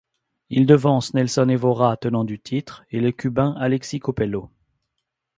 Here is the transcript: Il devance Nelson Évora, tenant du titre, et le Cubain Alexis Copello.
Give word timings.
Il 0.49 0.65
devance 0.65 1.13
Nelson 1.13 1.47
Évora, 1.47 1.95
tenant 1.95 2.23
du 2.23 2.39
titre, 2.39 2.83
et 2.89 2.99
le 2.99 3.11
Cubain 3.11 3.53
Alexis 3.59 3.99
Copello. 3.99 4.49